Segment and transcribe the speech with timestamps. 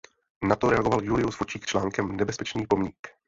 [0.43, 3.07] Na to reagoval Julius Fučík článkem "Nebezpečný pomník".